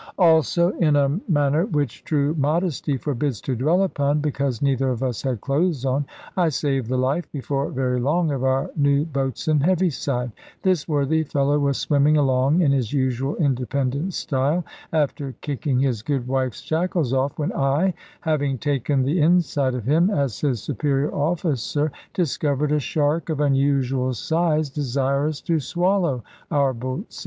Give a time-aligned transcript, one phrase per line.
[0.17, 5.21] Also, in a manner which true modesty forbids to dwell upon because neither of us
[5.21, 10.31] had clothes on I saved the life, before very long, of our new boatswain Heaviside.
[10.63, 16.27] This worthy fellow was swimming along in his usual independent style, after kicking his good
[16.27, 21.91] wife's shackles off, when I having taken the inside of him, as his superior officer
[22.15, 27.05] discovered a shark of unusual size desirous to swallow our boatswain.